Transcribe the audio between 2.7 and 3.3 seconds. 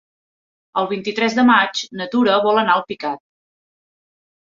a Alpicat.